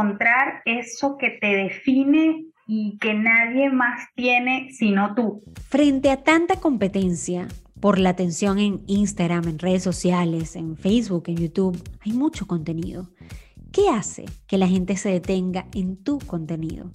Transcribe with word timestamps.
encontrar 0.00 0.62
eso 0.64 1.16
que 1.18 1.30
te 1.30 1.46
define 1.46 2.44
y 2.66 2.98
que 2.98 3.14
nadie 3.14 3.70
más 3.70 4.08
tiene 4.14 4.70
sino 4.72 5.14
tú. 5.14 5.42
Frente 5.68 6.10
a 6.10 6.22
tanta 6.22 6.56
competencia, 6.56 7.48
por 7.80 7.98
la 7.98 8.10
atención 8.10 8.58
en 8.58 8.82
Instagram, 8.86 9.48
en 9.48 9.58
redes 9.58 9.82
sociales, 9.82 10.54
en 10.54 10.76
Facebook, 10.76 11.24
en 11.28 11.36
YouTube, 11.36 11.82
hay 12.00 12.12
mucho 12.12 12.46
contenido. 12.46 13.10
¿Qué 13.72 13.88
hace 13.88 14.26
que 14.46 14.58
la 14.58 14.68
gente 14.68 14.96
se 14.96 15.10
detenga 15.10 15.66
en 15.74 15.96
tu 15.96 16.18
contenido? 16.18 16.92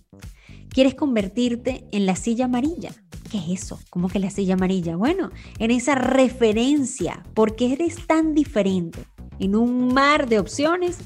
¿Quieres 0.70 0.96
convertirte 0.96 1.86
en 1.92 2.06
la 2.06 2.16
silla 2.16 2.46
amarilla? 2.46 2.92
¿Qué 3.32 3.38
es 3.38 3.64
eso? 3.64 3.80
¿Cómo 3.90 4.10
que 4.10 4.20
la 4.20 4.30
silla 4.30 4.56
amarilla? 4.56 4.96
Bueno, 4.96 5.32
en 5.58 5.72
esa 5.72 5.96
referencia, 5.96 7.24
porque 7.34 7.74
eres 7.74 8.06
tan 8.06 8.36
diferente 8.36 9.00
en 9.40 9.56
un 9.56 9.94
mar 9.94 10.28
de 10.28 10.40
opciones 10.40 11.00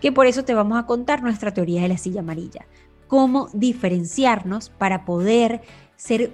que 0.00 0.12
por 0.12 0.26
eso 0.26 0.44
te 0.44 0.54
vamos 0.54 0.78
a 0.78 0.86
contar 0.86 1.22
nuestra 1.22 1.52
teoría 1.52 1.82
de 1.82 1.88
la 1.88 1.98
silla 1.98 2.20
amarilla. 2.20 2.66
Cómo 3.08 3.48
diferenciarnos 3.52 4.70
para 4.70 5.04
poder 5.04 5.62
ser 5.96 6.32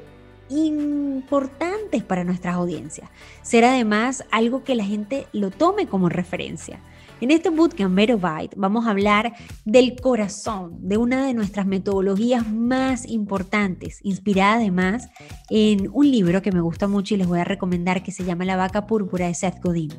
importantes 0.48 2.02
para 2.02 2.25
nuestras 2.25 2.55
audiencias. 2.55 3.11
Ser 3.43 3.65
además 3.65 4.25
algo 4.30 4.65
que 4.65 4.75
la 4.75 4.85
gente 4.85 5.27
lo 5.33 5.51
tome 5.51 5.87
como 5.87 6.09
referencia. 6.09 6.80
En 7.23 7.31
este 7.31 7.51
Bootcamp 7.51 7.95
Vero 7.95 8.19
vamos 8.57 8.85
a 8.85 8.91
hablar 8.91 9.33
del 9.65 9.95
corazón, 9.95 10.77
de 10.80 10.97
una 10.97 11.25
de 11.25 11.35
nuestras 11.35 11.67
metodologías 11.67 12.51
más 12.51 13.09
importantes, 13.09 14.01
inspirada 14.03 14.55
además 14.55 15.09
en 15.49 15.89
un 15.93 16.11
libro 16.11 16.43
que 16.43 16.51
me 16.51 16.61
gusta 16.61 16.89
mucho 16.89 17.15
y 17.15 17.19
les 17.19 17.29
voy 17.29 17.39
a 17.39 17.45
recomendar 17.45 18.03
que 18.03 18.11
se 18.11 18.25
llama 18.25 18.45
La 18.45 18.57
vaca 18.57 18.89
púrpura 18.89 19.29
de 19.29 19.35
Seth 19.35 19.63
Godin. 19.63 19.93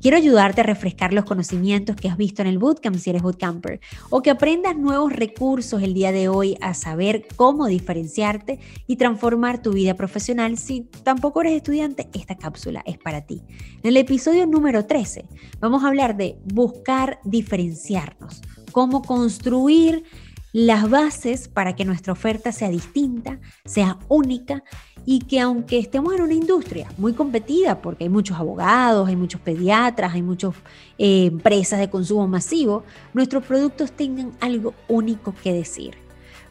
Quiero 0.00 0.16
ayudarte 0.16 0.62
a 0.62 0.64
refrescar 0.64 1.12
los 1.12 1.24
conocimientos 1.24 1.96
que 1.96 2.08
has 2.08 2.16
visto 2.16 2.40
en 2.40 2.48
el 2.48 2.58
bootcamp 2.58 2.96
si 2.96 3.10
eres 3.10 3.22
bootcamper 3.22 3.80
o 4.08 4.22
que 4.22 4.30
aprendas 4.30 4.76
nuevos 4.76 5.12
recursos 5.12 5.82
el 5.82 5.92
día 5.92 6.12
de 6.12 6.28
hoy 6.28 6.56
a 6.62 6.72
saber 6.72 7.26
cómo 7.36 7.66
diferenciarte 7.66 8.58
y 8.86 8.96
transformar 8.96 9.60
tu 9.60 9.72
vida 9.72 9.94
profesional. 9.94 10.56
Si 10.56 10.88
tampoco 11.02 11.42
eres 11.42 11.56
estudiante, 11.56 12.08
esta 12.14 12.36
cápsula 12.36 12.82
es 12.86 12.96
para 12.96 13.26
ti. 13.26 13.42
En 13.82 13.90
el 13.90 13.98
episodio 13.98 14.46
número 14.46 14.86
13 14.86 15.26
vamos 15.60 15.84
a 15.84 15.88
hablar 15.88 16.16
de 16.16 16.38
buscar 16.54 17.18
diferenciarnos, 17.24 18.40
cómo 18.70 19.02
construir 19.02 20.04
las 20.52 20.88
bases 20.88 21.48
para 21.48 21.74
que 21.74 21.84
nuestra 21.84 22.12
oferta 22.12 22.52
sea 22.52 22.68
distinta, 22.68 23.40
sea 23.64 23.98
única 24.08 24.62
y 25.04 25.18
que 25.18 25.40
aunque 25.40 25.78
estemos 25.78 26.14
en 26.14 26.22
una 26.22 26.34
industria 26.34 26.88
muy 26.96 27.12
competida, 27.12 27.82
porque 27.82 28.04
hay 28.04 28.10
muchos 28.10 28.38
abogados, 28.38 29.08
hay 29.08 29.16
muchos 29.16 29.40
pediatras, 29.40 30.14
hay 30.14 30.22
muchas 30.22 30.54
eh, 30.96 31.26
empresas 31.26 31.80
de 31.80 31.90
consumo 31.90 32.28
masivo, 32.28 32.84
nuestros 33.14 33.44
productos 33.44 33.90
tengan 33.90 34.30
algo 34.40 34.74
único 34.86 35.34
que 35.42 35.52
decir. 35.52 36.03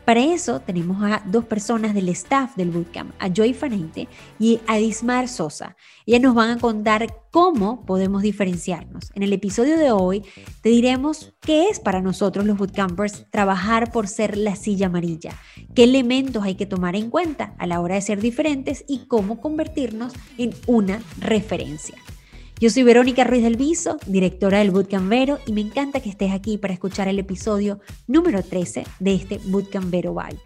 Para 0.06 0.22
eso 0.22 0.60
tenemos 0.60 1.02
a 1.02 1.24
dos 1.26 1.46
personas 1.46 1.94
del 1.94 2.10
staff 2.10 2.58
del 2.58 2.72
bootcamp, 2.72 3.14
a 3.20 3.30
Joy 3.30 3.54
Fanente 3.54 4.10
y 4.38 4.60
a 4.68 4.76
Dismar 4.76 5.30
Sosa. 5.30 5.78
Ellas 6.06 6.22
nos 6.22 6.36
van 6.36 6.58
a 6.58 6.60
contar 6.60 7.22
cómo 7.32 7.86
podemos 7.86 8.22
diferenciarnos. 8.22 9.12
En 9.16 9.24
el 9.24 9.32
episodio 9.32 9.78
de 9.78 9.92
hoy 9.92 10.24
te 10.62 10.70
diremos 10.70 11.34
qué 11.40 11.70
es 11.70 11.80
para 11.80 12.02
nosotros 12.02 12.46
los 12.46 12.58
bootcampers 12.58 13.26
trabajar 13.32 13.94
por 13.94 14.10
ser 14.10 14.38
la 14.38 14.58
silla 14.58 14.88
amarilla, 14.88 15.32
qué 15.74 15.86
elementos 15.86 16.44
hay 16.44 16.56
que 16.56 16.66
tomar 16.66 16.98
en 16.98 17.10
cuenta 17.10 17.56
a 17.58 17.66
la 17.66 17.80
hora 17.80 17.96
de 17.96 18.02
ser 18.02 18.20
diferentes 18.20 18.84
y 18.90 19.06
cómo 19.08 19.40
convertirnos 19.40 20.12
en 20.38 20.54
una 20.68 21.02
referencia. 21.20 21.96
Yo 22.64 22.70
soy 22.70 22.84
Verónica 22.84 23.26
Ruiz 23.26 23.44
del 23.44 23.58
Viso, 23.58 23.98
directora 24.08 24.60
del 24.60 24.72
Bootcamp 24.72 25.10
Vero, 25.10 25.38
y 25.46 25.52
me 25.52 25.60
encanta 25.60 26.00
que 26.00 26.08
estés 26.08 26.32
aquí 26.32 26.58
para 26.58 26.74
escuchar 26.74 27.10
el 27.10 27.20
episodio 27.20 27.82
número 28.08 28.40
13 28.42 28.86
de 29.02 29.16
este 29.16 29.38
Bootcamp 29.52 29.92
Vero 29.92 30.14
Byte. 30.14 30.40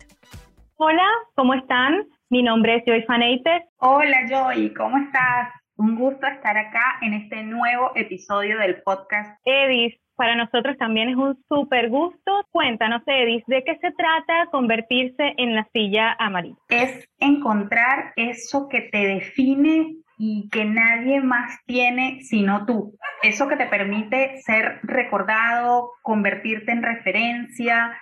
Hola, 0.77 1.07
¿cómo 1.35 1.53
están? 1.53 2.07
Mi 2.31 2.41
nombre 2.41 2.77
es 2.77 2.83
Joy 2.88 3.03
Faneites. 3.03 3.66
Hola 3.77 4.25
Joy, 4.27 4.73
¿cómo 4.73 4.97
estás? 4.97 5.50
Un 5.75 5.95
gusto 5.95 6.25
estar 6.25 6.57
acá 6.57 6.97
en 7.03 7.13
este 7.13 7.44
nuevo 7.44 7.91
episodio 7.94 8.57
del 8.57 8.81
podcast. 8.81 9.39
Edis, 9.45 9.94
para 10.16 10.35
nosotros 10.35 10.75
también 10.79 11.09
es 11.09 11.17
un 11.17 11.38
súper 11.47 11.91
gusto. 11.91 12.31
Cuéntanos, 12.50 13.03
Edis, 13.06 13.44
¿de 13.45 13.63
qué 13.63 13.77
se 13.77 13.91
trata 13.91 14.50
convertirse 14.50 15.35
en 15.38 15.53
la 15.53 15.67
silla 15.72 16.16
amarilla? 16.17 16.57
Es 16.69 17.07
encontrar 17.19 18.13
eso 18.16 18.67
que 18.69 18.81
te 18.91 19.06
define 19.06 19.97
y 20.17 20.50
que 20.50 20.66
nadie 20.66 21.22
más 21.22 21.59
tiene 21.66 22.19
sino 22.22 22.66
tú. 22.66 22.97
Eso 23.22 23.47
que 23.47 23.55
te 23.55 23.67
permite 23.67 24.41
ser 24.41 24.79
recordado, 24.83 25.91
convertirte 26.01 26.72
en 26.72 26.83
referencia, 26.83 27.97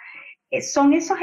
eh, 0.50 0.62
son 0.62 0.94
esos 0.94 1.18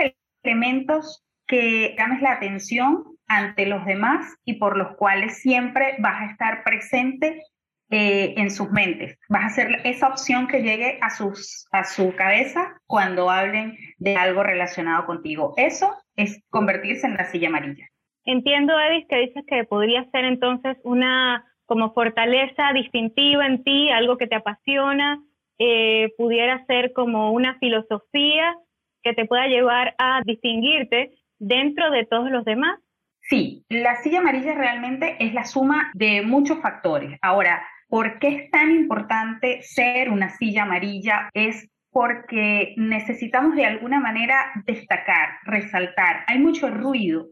elementos 0.44 1.24
que 1.46 1.94
llames 1.98 2.22
la 2.22 2.32
atención 2.32 3.04
ante 3.26 3.66
los 3.66 3.84
demás 3.86 4.36
y 4.44 4.54
por 4.54 4.76
los 4.76 4.96
cuales 4.96 5.38
siempre 5.40 5.96
vas 5.98 6.20
a 6.20 6.30
estar 6.32 6.64
presente 6.64 7.42
eh, 7.90 8.34
en 8.36 8.50
sus 8.50 8.70
mentes. 8.70 9.18
Vas 9.28 9.44
a 9.44 9.54
ser 9.54 9.80
esa 9.84 10.08
opción 10.08 10.46
que 10.46 10.62
llegue 10.62 10.98
a, 11.02 11.10
sus, 11.10 11.66
a 11.72 11.84
su 11.84 12.14
cabeza 12.16 12.80
cuando 12.86 13.30
hablen 13.30 13.76
de 13.98 14.16
algo 14.16 14.42
relacionado 14.42 15.04
contigo. 15.04 15.52
Eso 15.56 15.94
es 16.16 16.42
convertirse 16.48 17.06
en 17.06 17.14
la 17.18 17.30
silla 17.30 17.48
amarilla. 17.48 17.91
Entiendo, 18.24 18.78
Edith, 18.78 19.08
que 19.08 19.18
dices 19.18 19.44
que 19.46 19.64
podría 19.64 20.08
ser 20.10 20.24
entonces 20.24 20.76
una 20.84 21.44
como 21.66 21.92
fortaleza 21.94 22.72
distintiva 22.74 23.46
en 23.46 23.64
ti, 23.64 23.90
algo 23.90 24.18
que 24.18 24.26
te 24.26 24.34
apasiona, 24.34 25.22
eh, 25.58 26.12
pudiera 26.18 26.64
ser 26.66 26.92
como 26.92 27.32
una 27.32 27.58
filosofía 27.58 28.54
que 29.02 29.14
te 29.14 29.24
pueda 29.24 29.46
llevar 29.46 29.94
a 29.98 30.20
distinguirte 30.24 31.14
dentro 31.38 31.90
de 31.90 32.04
todos 32.04 32.30
los 32.30 32.44
demás. 32.44 32.78
Sí, 33.20 33.64
la 33.68 33.96
silla 33.96 34.18
amarilla 34.18 34.54
realmente 34.54 35.16
es 35.20 35.32
la 35.32 35.44
suma 35.44 35.90
de 35.94 36.22
muchos 36.22 36.60
factores. 36.60 37.18
Ahora, 37.22 37.64
¿por 37.88 38.18
qué 38.18 38.28
es 38.28 38.50
tan 38.50 38.70
importante 38.70 39.62
ser 39.62 40.10
una 40.10 40.30
silla 40.30 40.64
amarilla? 40.64 41.30
Es 41.32 41.68
porque 41.90 42.74
necesitamos 42.76 43.54
de 43.54 43.66
alguna 43.66 44.00
manera 44.00 44.52
destacar, 44.66 45.38
resaltar. 45.44 46.24
Hay 46.26 46.38
mucho 46.38 46.68
ruido 46.68 47.28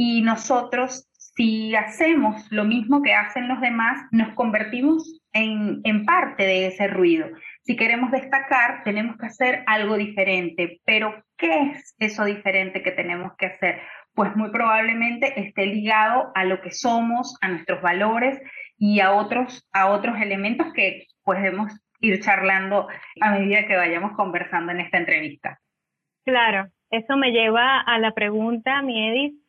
y 0.00 0.22
nosotros, 0.22 1.08
si 1.10 1.74
hacemos 1.74 2.46
lo 2.52 2.62
mismo 2.64 3.02
que 3.02 3.14
hacen 3.14 3.48
los 3.48 3.60
demás, 3.60 3.98
nos 4.12 4.32
convertimos 4.34 5.20
en, 5.32 5.80
en 5.82 6.04
parte 6.04 6.44
de 6.44 6.68
ese 6.68 6.86
ruido. 6.86 7.26
Si 7.62 7.74
queremos 7.74 8.12
destacar, 8.12 8.84
tenemos 8.84 9.16
que 9.16 9.26
hacer 9.26 9.64
algo 9.66 9.96
diferente. 9.96 10.80
Pero, 10.84 11.24
¿qué 11.36 11.72
es 11.72 11.96
eso 11.98 12.24
diferente 12.24 12.84
que 12.84 12.92
tenemos 12.92 13.32
que 13.36 13.46
hacer? 13.46 13.80
Pues 14.14 14.36
muy 14.36 14.52
probablemente 14.52 15.40
esté 15.40 15.66
ligado 15.66 16.30
a 16.36 16.44
lo 16.44 16.60
que 16.60 16.70
somos, 16.70 17.36
a 17.40 17.48
nuestros 17.48 17.82
valores 17.82 18.40
y 18.76 19.00
a 19.00 19.10
otros, 19.10 19.68
a 19.72 19.88
otros 19.88 20.20
elementos 20.20 20.72
que 20.74 21.06
podemos 21.24 21.72
ir 22.00 22.20
charlando 22.20 22.86
a 23.20 23.32
medida 23.32 23.66
que 23.66 23.76
vayamos 23.76 24.12
conversando 24.12 24.70
en 24.70 24.78
esta 24.78 24.98
entrevista. 24.98 25.58
Claro, 26.24 26.68
eso 26.88 27.16
me 27.16 27.32
lleva 27.32 27.80
a 27.80 27.98
la 27.98 28.12
pregunta, 28.12 28.80
mi 28.82 29.08
Edith, 29.08 29.47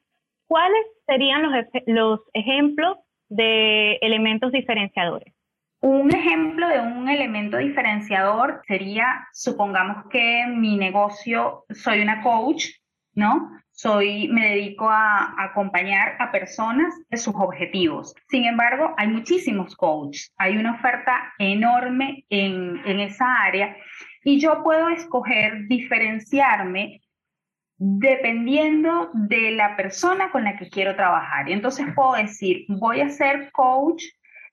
¿cuáles 0.50 0.86
serían 1.06 1.44
los, 1.44 1.66
los 1.86 2.20
ejemplos 2.34 2.98
de 3.30 3.94
elementos 4.02 4.52
diferenciadores? 4.52 5.34
Un 5.82 6.14
ejemplo 6.14 6.68
de 6.68 6.82
un 6.82 7.08
elemento 7.08 7.58
diferenciador 7.58 8.62
sería, 8.68 9.28
supongamos 9.32 10.08
que 10.10 10.46
mi 10.48 10.76
negocio, 10.76 11.64
soy 11.70 12.02
una 12.02 12.22
coach, 12.22 12.66
¿no? 13.14 13.50
Soy, 13.72 14.28
me 14.28 14.50
dedico 14.50 14.90
a, 14.90 15.36
acompañar 15.38 16.18
a 16.20 16.32
personas 16.32 16.94
de 17.10 17.18
sus 17.18 17.34
objetivos. 17.36 18.13
Sin 18.28 18.44
embargo, 18.44 18.94
hay 18.98 19.07
muchísimos 19.07 19.74
coaches, 19.78 20.34
hay 20.38 20.57
una 20.57 20.74
oferta 20.74 21.34
enorme 21.38 22.25
en, 22.30 22.81
en 22.86 23.00
esa 23.00 23.44
área 23.44 23.78
y 24.25 24.40
yo 24.42 24.63
puedo 24.63 24.90
escoger 24.90 25.68
diferenciarme 25.69 27.00
dependiendo 27.80 29.10
de 29.14 29.52
la 29.52 29.78
persona 29.78 30.31
con 30.31 30.44
la 30.44 30.58
que 30.58 30.70
quiero 30.70 30.96
trabajar. 30.96 31.50
Y 31.50 31.54
entonces 31.54 31.88
puedo 31.96 32.14
decir, 32.14 32.66
voy 32.68 33.00
a 33.00 33.10
ser 33.10 33.52
coach 33.52 34.04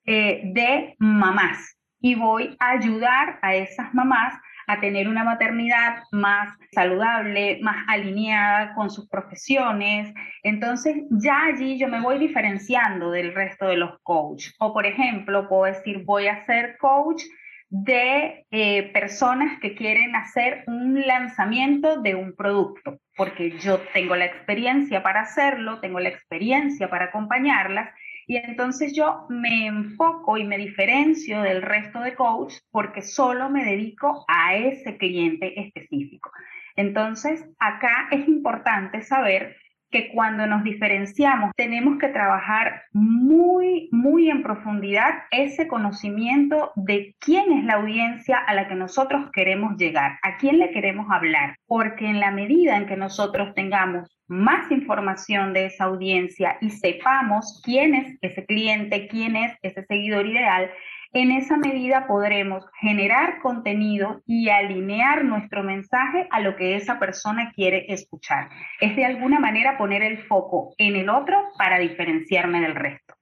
eh, 0.05 0.43
de 0.45 0.95
mamás 1.01 1.77
y 2.01 2.15
voy 2.15 2.57
a 2.61 2.71
ayudar 2.71 3.41
a 3.43 3.57
esas 3.57 3.93
mamás 3.93 4.35
a 4.69 4.81
tener 4.81 5.09
una 5.09 5.25
maternidad 5.25 6.03
más 6.13 6.57
saludable, 6.73 7.59
más 7.63 7.85
alineada 7.89 8.75
con 8.75 8.91
sus 8.91 9.09
profesiones. 9.09 10.13
Entonces 10.43 10.97
ya 11.11 11.47
allí 11.47 11.79
yo 11.79 11.89
me 11.89 12.01
voy 12.01 12.19
diferenciando 12.19 13.11
del 13.11 13.35
resto 13.35 13.67
de 13.67 13.77
los 13.77 13.99
coaches. 14.03 14.55
O 14.59 14.73
por 14.73 14.87
ejemplo, 14.87 15.49
puedo 15.49 15.65
decir, 15.65 16.05
voy 16.05 16.29
a 16.29 16.45
ser 16.47 16.77
coach 16.79 17.23
de 17.69 18.47
eh, 18.51 18.93
personas 18.93 19.59
que 19.61 19.75
quieren 19.75 20.15
hacer 20.15 20.65
un 20.67 21.07
lanzamiento 21.07 22.01
de 22.01 22.15
un 22.15 22.35
producto, 22.35 22.99
porque 23.17 23.59
yo 23.59 23.81
tengo 23.93 24.15
la 24.15 24.27
experiencia 24.27 25.03
para 25.03 25.23
hacerlo, 25.23 25.81
tengo 25.81 25.99
la 26.01 26.09
experiencia 26.09 26.89
para 26.89 27.07
acompañarlas 27.07 27.91
Y 28.29 28.37
entonces 28.37 28.93
yo 28.95 29.27
me 29.29 29.67
enfoco 29.67 30.37
y 30.37 30.45
me 30.45 30.59
diferencio 30.59 31.43
del 31.43 31.63
resto 31.63 32.01
de 32.01 32.15
coach 32.15 32.55
porque 32.71 33.03
solo 33.03 33.51
me 33.51 33.65
dedico 33.65 34.25
a 34.29 34.57
ese 34.57 34.97
cliente 34.97 35.61
específico. 35.61 36.31
Entonces, 36.77 37.45
acá 37.59 38.09
es 38.11 38.29
importante 38.29 39.03
saber 39.03 39.57
que 39.91 40.09
cuando 40.13 40.47
nos 40.47 40.65
diferenciamos 40.65 41.53
tenemos 41.57 41.99
que 41.99 42.09
trabajar 42.09 42.83
muy, 42.93 43.89
muy 43.93 44.31
en 44.31 44.43
profundidad 44.43 45.11
ese 45.31 45.69
conocimiento 45.69 46.73
de 46.77 47.15
quién 47.21 47.53
es 47.53 47.65
la 47.65 47.75
audiencia 47.75 48.39
a 48.39 48.55
la 48.55 48.69
que 48.69 48.75
nosotros 48.75 49.31
queremos 49.33 49.77
llegar, 49.77 50.19
a 50.23 50.37
quién 50.39 50.59
le 50.59 50.71
queremos 50.71 51.07
hablar, 51.11 51.57
porque 51.67 52.07
en 52.07 52.21
la 52.21 52.31
medida 52.31 52.77
en 52.77 52.87
que 52.87 52.97
nosotros 52.97 53.55
tengamos 53.55 54.17
más 54.29 54.71
información 54.73 55.53
de 55.53 55.67
esa 55.67 55.85
audiencia 55.85 56.59
y 56.61 56.71
sepamos 56.71 57.61
quién 57.65 57.95
es 57.95 58.19
ese 58.23 58.45
cliente, 58.45 59.07
quién 59.09 59.37
es 59.37 59.57
ese 59.63 59.85
seguidor 59.85 60.27
ideal, 60.27 60.71
en 61.17 61.31
esa 61.31 61.57
medida 61.57 62.07
podremos 62.07 62.67
generar 62.79 63.41
contenido 63.41 64.21
y 64.27 64.51
alinear 64.51 65.25
nuestro 65.25 65.63
mensaje 65.63 66.29
a 66.31 66.41
lo 66.41 66.57
que 66.57 66.77
esa 66.77 66.99
persona 66.99 67.53
quiere 67.55 67.87
escuchar. 67.89 68.51
Es 68.81 68.95
de 68.97 69.07
alguna 69.07 69.41
manera 69.41 69.79
poner 69.79 70.03
el 70.03 70.19
foco 70.19 70.75
en 70.77 70.95
el 70.95 71.09
otro 71.09 71.39
para 71.57 71.79
diferenciarme 71.79 72.61
del 72.61 72.75
resto. 72.75 73.15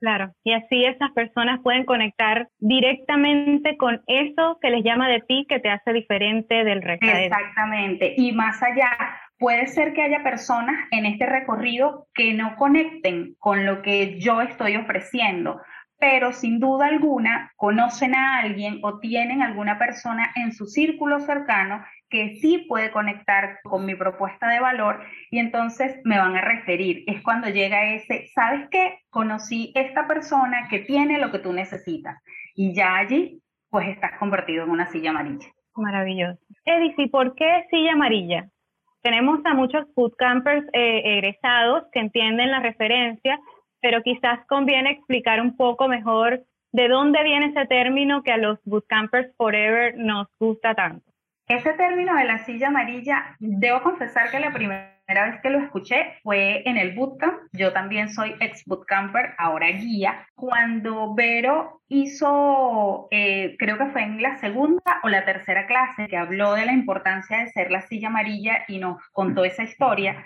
Claro, 0.00 0.32
y 0.42 0.54
así 0.54 0.84
esas 0.84 1.12
personas 1.12 1.60
pueden 1.62 1.84
conectar 1.84 2.48
directamente 2.58 3.76
con 3.76 4.02
eso 4.06 4.58
que 4.60 4.70
les 4.70 4.82
llama 4.82 5.08
de 5.08 5.20
ti, 5.20 5.46
que 5.48 5.60
te 5.60 5.68
hace 5.68 5.92
diferente 5.92 6.64
del 6.64 6.82
resto. 6.82 7.06
Exactamente, 7.06 8.14
y 8.16 8.32
más 8.32 8.60
allá, 8.62 8.90
puede 9.38 9.66
ser 9.66 9.92
que 9.92 10.02
haya 10.02 10.22
personas 10.22 10.74
en 10.90 11.06
este 11.06 11.26
recorrido 11.26 12.06
que 12.14 12.32
no 12.32 12.56
conecten 12.56 13.36
con 13.38 13.66
lo 13.66 13.82
que 13.82 14.18
yo 14.18 14.40
estoy 14.40 14.76
ofreciendo, 14.76 15.60
pero 16.00 16.32
sin 16.32 16.58
duda 16.58 16.86
alguna 16.86 17.52
conocen 17.56 18.14
a 18.14 18.40
alguien 18.40 18.80
o 18.82 18.98
tienen 18.98 19.42
alguna 19.42 19.78
persona 19.78 20.32
en 20.34 20.52
su 20.52 20.66
círculo 20.66 21.20
cercano 21.20 21.84
que 22.08 22.36
sí 22.40 22.64
puede 22.68 22.90
conectar 22.90 23.60
con 23.62 23.84
mi 23.84 23.94
propuesta 23.94 24.48
de 24.48 24.60
valor 24.60 25.00
y 25.30 25.38
entonces 25.38 26.00
me 26.04 26.18
van 26.18 26.34
a 26.36 26.40
referir. 26.40 27.04
Es 27.06 27.22
cuando 27.22 27.48
llega 27.48 27.94
ese, 27.94 28.28
¿sabes 28.34 28.68
qué? 28.70 28.98
Conocí 29.10 29.72
esta 29.76 30.08
persona 30.08 30.66
que 30.68 30.80
tiene 30.80 31.18
lo 31.18 31.30
que 31.30 31.38
tú 31.38 31.52
necesitas 31.52 32.20
y 32.56 32.74
ya 32.74 32.96
allí 32.96 33.42
pues 33.68 33.86
estás 33.88 34.18
convertido 34.18 34.64
en 34.64 34.70
una 34.70 34.86
silla 34.86 35.10
amarilla. 35.10 35.46
Maravilloso. 35.76 36.40
Edith, 36.64 36.98
¿y 36.98 37.08
por 37.08 37.34
qué 37.34 37.66
silla 37.70 37.92
amarilla? 37.92 38.48
Tenemos 39.02 39.40
a 39.44 39.54
muchos 39.54 39.86
bootcampers 39.94 40.66
eh, 40.72 41.02
egresados 41.04 41.84
que 41.92 42.00
entienden 42.00 42.50
la 42.50 42.60
referencia, 42.60 43.38
pero 43.80 44.02
quizás 44.02 44.40
conviene 44.46 44.92
explicar 44.92 45.40
un 45.40 45.56
poco 45.56 45.88
mejor 45.88 46.44
de 46.72 46.88
dónde 46.88 47.22
viene 47.24 47.46
ese 47.46 47.66
término 47.66 48.22
que 48.22 48.32
a 48.32 48.36
los 48.36 48.58
bootcampers 48.64 49.34
forever 49.36 49.94
nos 49.96 50.28
gusta 50.38 50.74
tanto. 50.74 51.10
Ese 51.48 51.72
término 51.72 52.14
de 52.14 52.24
la 52.24 52.44
silla 52.44 52.68
amarilla, 52.68 53.36
debo 53.40 53.82
confesar 53.82 54.30
que 54.30 54.38
la 54.38 54.52
primera 54.52 55.00
vez 55.08 55.40
que 55.42 55.50
lo 55.50 55.58
escuché 55.58 56.20
fue 56.22 56.62
en 56.64 56.76
el 56.76 56.94
bootcamp. 56.94 57.40
Yo 57.52 57.72
también 57.72 58.08
soy 58.12 58.36
ex 58.38 58.64
bootcamper, 58.66 59.34
ahora 59.36 59.66
guía. 59.66 60.28
Cuando 60.36 61.12
Vero 61.16 61.82
hizo, 61.88 63.08
eh, 63.10 63.56
creo 63.58 63.78
que 63.78 63.86
fue 63.86 64.04
en 64.04 64.22
la 64.22 64.36
segunda 64.36 65.00
o 65.02 65.08
la 65.08 65.24
tercera 65.24 65.66
clase, 65.66 66.06
que 66.06 66.16
habló 66.16 66.54
de 66.54 66.66
la 66.66 66.72
importancia 66.72 67.38
de 67.38 67.48
ser 67.48 67.72
la 67.72 67.80
silla 67.80 68.06
amarilla 68.06 68.64
y 68.68 68.78
nos 68.78 69.02
contó 69.10 69.44
esa 69.44 69.64
historia 69.64 70.24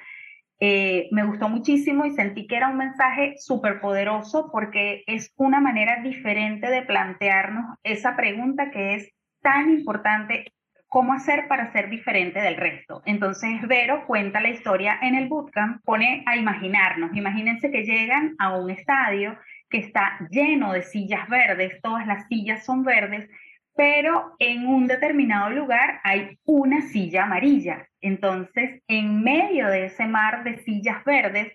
eh, 0.61 1.09
me 1.11 1.25
gustó 1.25 1.49
muchísimo 1.49 2.05
y 2.05 2.13
sentí 2.13 2.47
que 2.47 2.57
era 2.57 2.69
un 2.69 2.77
mensaje 2.77 3.35
súper 3.39 3.81
poderoso 3.81 4.51
porque 4.53 5.03
es 5.07 5.33
una 5.37 5.61
manera 5.61 6.03
diferente 6.03 6.69
de 6.71 6.83
plantearnos 6.83 7.77
esa 7.83 8.17
pregunta 8.17 8.71
que 8.71 8.95
es 8.95 9.11
tan 9.43 9.71
importante, 9.71 10.53
¿cómo 10.89 11.13
hacer 11.13 11.49
para 11.49 11.73
ser 11.73 11.91
diferente 11.91 12.41
del 12.41 12.57
resto? 12.57 13.03
Entonces 13.05 13.61
Vero 13.67 14.07
cuenta 14.07 14.41
la 14.41 14.51
historia 14.51 14.99
en 15.03 15.17
el 15.17 15.29
bootcamp, 15.29 15.83
pone 15.85 16.23
a 16.27 16.37
imaginarnos, 16.37 17.15
imagínense 17.15 17.71
que 17.71 17.83
llegan 17.83 18.35
a 18.39 18.57
un 18.57 18.71
estadio 18.71 19.37
que 19.69 19.79
está 19.79 20.19
lleno 20.31 20.73
de 20.73 20.83
sillas 20.83 21.29
verdes, 21.29 21.81
todas 21.83 22.07
las 22.07 22.27
sillas 22.29 22.65
son 22.65 22.85
verdes 22.85 23.29
pero 23.77 24.37
en 24.39 24.67
un 24.67 24.87
determinado 24.87 25.51
lugar 25.51 26.01
hay 26.05 26.39
una 26.45 26.83
silla 26.83 27.25
amarilla. 27.25 27.89
Entonces, 28.01 28.83
en 28.87 29.23
medio 29.23 29.69
de 29.69 29.87
ese 29.87 30.07
mar 30.07 30.45
de 30.45 30.59
sillas 30.59 31.05
verdes, 31.05 31.53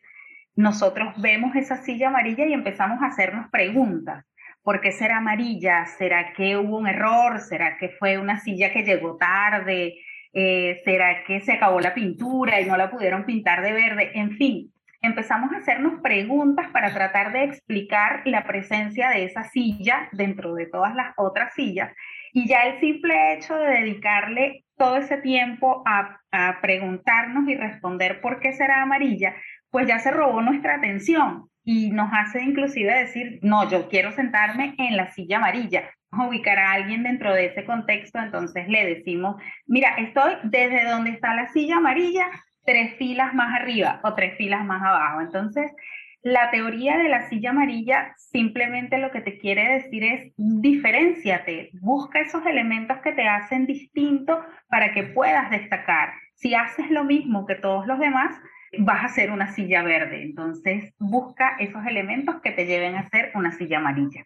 nosotros 0.56 1.13
vemos 1.21 1.56
esa 1.56 1.77
silla 1.77 2.10
amarilla 2.10 2.45
y 2.45 2.54
empezamos 2.54 3.01
a 3.01 3.07
hacernos 3.07 3.50
preguntas. 3.50 4.25
¿Por 4.62 4.81
qué 4.81 4.92
será 4.92 5.18
amarilla? 5.18 5.86
¿Será 5.86 6.33
que 6.33 6.57
hubo 6.57 6.77
un 6.77 6.88
error? 6.88 7.39
¿Será 7.39 7.77
que 7.77 7.89
fue 7.89 8.18
una 8.18 8.39
silla 8.39 8.74
que 8.74 8.83
llegó 8.83 9.15
tarde? 9.15 9.95
Eh, 10.33 10.81
¿Será 10.83 11.24
que 11.24 11.39
se 11.39 11.54
acabó 11.54 11.80
la 11.80 11.94
pintura 11.94 12.60
y 12.60 12.65
no 12.65 12.75
la 12.75 12.92
pudieron 12.92 13.25
pintar 13.25 13.62
de 13.62 13.72
verde? 13.72 14.12
En 14.15 14.31
fin, 14.31 14.74
empezamos 15.01 15.51
a 15.54 15.57
hacernos 15.57 16.01
preguntas 16.01 16.68
para 16.72 16.94
tratar 16.94 17.31
de 17.31 17.46
explicar 17.46 18.22
la 18.25 18.46
presencia 18.46 19.10
de 19.10 19.25
esa 19.25 19.44
silla 19.44 20.10
dentro 20.12 20.54
de 20.56 20.66
todas 20.66 20.94
las 20.96 21.13
otras 21.18 21.54
sillas. 21.54 21.94
Y 22.34 22.48
ya 22.48 22.63
el 22.63 22.80
simple 22.80 23.34
hecho 23.34 23.56
de 23.56 23.69
dedicarle 23.69 24.66
todo 24.78 24.98
ese 24.98 25.18
tiempo 25.18 25.84
a, 25.86 26.16
preguntarnos 26.62 27.50
y 27.50 27.56
responder 27.56 28.22
por 28.22 28.40
qué 28.40 28.54
será 28.54 28.84
amarilla, 28.84 29.34
pues 29.72 29.88
ya 29.88 29.98
se 29.98 30.12
robó 30.12 30.44
nuestra 30.44 30.75
atención 30.75 31.50
y 31.63 31.90
nos 31.90 32.12
hace 32.13 32.44
inclusive 32.44 32.94
decir, 32.94 33.40
no, 33.42 33.68
yo 33.68 33.90
quiero 33.90 34.12
sentarme 34.12 34.75
en 34.78 34.96
la 34.96 35.10
silla 35.12 35.38
amarilla. 35.38 35.90
Ubicar 36.12 36.60
a 36.60 36.74
alguien 36.74 37.01
dentro 37.01 37.34
de 37.34 37.48
ese 37.48 37.66
contexto, 37.66 38.19
entonces 38.19 38.68
le 38.68 38.86
decimos, 38.86 39.42
mira, 39.66 39.96
estoy 39.98 40.34
desde 40.44 40.86
donde 40.88 41.12
está 41.12 41.34
la 41.34 41.48
silla 41.48 41.78
amarilla 41.78 42.30
tres 42.69 42.98
filas 42.98 43.33
más 43.33 43.60
arriba 43.60 44.00
o 44.04 44.13
tres 44.13 44.38
filas 44.38 44.63
más 44.63 44.83
abajo. 44.83 45.21
Entonces, 45.21 45.74
la 46.21 46.51
teoría 46.51 47.00
de 47.00 47.10
la 47.10 47.27
silla 47.27 47.50
amarilla 47.50 48.13
simplemente 48.16 49.00
lo 49.00 49.10
que 49.10 49.21
te 49.21 49.39
quiere 49.39 49.74
decir 49.74 50.04
es 50.04 50.33
diferenciate, 50.38 51.71
busca 51.81 52.19
esos 52.19 52.45
elementos 52.45 53.00
que 53.00 53.13
te 53.13 53.27
hacen 53.27 53.66
distinto 53.66 54.39
para 54.68 54.94
que 54.94 55.01
puedas 55.01 55.50
destacar. 55.50 56.13
Si 56.36 56.54
haces 56.54 56.92
lo 56.92 57.06
mismo 57.06 57.48
que 57.48 57.56
todos 57.56 57.88
los 57.88 57.98
demás, 57.98 58.39
vas 58.77 59.04
a 59.04 59.07
ser 59.07 59.31
una 59.31 59.51
silla 59.51 59.81
verde. 59.81 60.22
Entonces, 60.22 60.94
busca 61.00 61.56
esos 61.57 61.83
elementos 61.88 62.39
que 62.42 62.51
te 62.51 62.68
lleven 62.68 62.95
a 62.98 63.10
ser 63.10 63.31
una 63.33 63.51
silla 63.51 63.79
amarilla. 63.79 64.25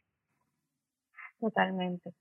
Totalmente. 1.39 2.11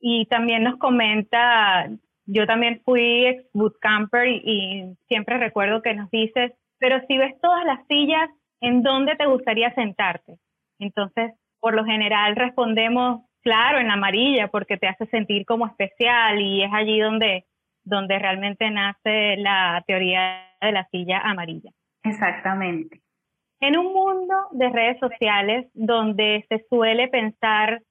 Y 0.00 0.26
también 0.28 0.62
nos 0.62 0.78
comenta 0.78 1.90
yo 2.28 2.46
también 2.46 2.82
fui 2.84 3.26
ex 3.26 3.44
bootcamper 3.54 4.28
y, 4.28 4.42
y 4.44 4.94
siempre 5.08 5.38
recuerdo 5.38 5.80
que 5.82 5.94
nos 5.94 6.10
dices, 6.10 6.52
pero 6.78 7.00
si 7.08 7.16
ves 7.16 7.34
todas 7.40 7.64
las 7.64 7.84
sillas, 7.86 8.28
¿en 8.60 8.82
dónde 8.82 9.16
te 9.16 9.26
gustaría 9.26 9.74
sentarte? 9.74 10.36
Entonces, 10.78 11.32
por 11.58 11.74
lo 11.74 11.84
general 11.84 12.36
respondemos, 12.36 13.22
claro, 13.42 13.78
en 13.78 13.88
la 13.88 13.94
amarilla, 13.94 14.48
porque 14.48 14.76
te 14.76 14.86
hace 14.86 15.06
sentir 15.06 15.46
como 15.46 15.66
especial 15.66 16.40
y 16.40 16.62
es 16.62 16.70
allí 16.72 17.00
donde, 17.00 17.46
donde 17.82 18.18
realmente 18.18 18.70
nace 18.70 19.36
la 19.38 19.82
teoría 19.86 20.44
de 20.60 20.72
la 20.72 20.86
silla 20.90 21.20
amarilla. 21.20 21.70
Exactamente. 22.04 23.00
En 23.60 23.76
un 23.76 23.92
mundo 23.92 24.34
de 24.52 24.68
redes 24.68 25.00
sociales 25.00 25.68
donde 25.74 26.44
se 26.48 26.64
suele 26.68 27.08
pensar 27.08 27.82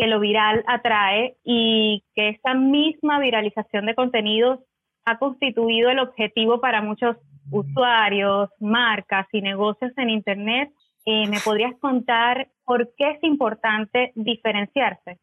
que 0.00 0.06
lo 0.06 0.18
viral 0.18 0.64
atrae 0.66 1.36
y 1.44 2.02
que 2.14 2.30
esta 2.30 2.54
misma 2.54 3.20
viralización 3.20 3.84
de 3.84 3.94
contenidos 3.94 4.60
ha 5.04 5.18
constituido 5.18 5.90
el 5.90 5.98
objetivo 5.98 6.58
para 6.58 6.80
muchos 6.80 7.18
usuarios, 7.50 8.48
marcas 8.60 9.26
y 9.30 9.42
negocios 9.42 9.92
en 9.98 10.08
Internet. 10.08 10.70
Eh, 11.04 11.28
¿Me 11.28 11.38
podrías 11.44 11.74
contar 11.80 12.48
por 12.64 12.94
qué 12.96 13.10
es 13.10 13.18
importante 13.22 14.12
diferenciarse? 14.14 15.18